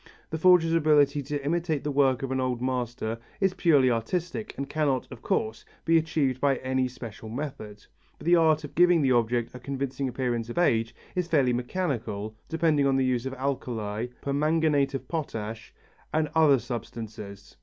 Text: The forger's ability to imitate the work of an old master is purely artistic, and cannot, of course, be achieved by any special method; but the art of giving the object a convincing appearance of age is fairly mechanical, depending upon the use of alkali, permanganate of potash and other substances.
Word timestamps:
The 0.31 0.39
forger's 0.39 0.73
ability 0.73 1.21
to 1.21 1.45
imitate 1.45 1.83
the 1.83 1.91
work 1.91 2.23
of 2.23 2.31
an 2.31 2.39
old 2.39 2.59
master 2.59 3.19
is 3.39 3.53
purely 3.53 3.91
artistic, 3.91 4.57
and 4.57 4.67
cannot, 4.67 5.07
of 5.11 5.21
course, 5.21 5.63
be 5.85 5.95
achieved 5.95 6.41
by 6.41 6.55
any 6.55 6.87
special 6.87 7.29
method; 7.29 7.85
but 8.17 8.25
the 8.25 8.35
art 8.35 8.63
of 8.63 8.73
giving 8.73 9.03
the 9.03 9.11
object 9.11 9.53
a 9.53 9.59
convincing 9.59 10.07
appearance 10.07 10.49
of 10.49 10.57
age 10.57 10.95
is 11.13 11.27
fairly 11.27 11.53
mechanical, 11.53 12.35
depending 12.49 12.85
upon 12.87 12.95
the 12.95 13.05
use 13.05 13.27
of 13.27 13.35
alkali, 13.35 14.07
permanganate 14.23 14.95
of 14.95 15.07
potash 15.07 15.71
and 16.11 16.29
other 16.33 16.57
substances. 16.57 17.55